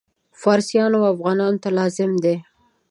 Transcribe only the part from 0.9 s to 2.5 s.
او افغانانو ته لازم دي.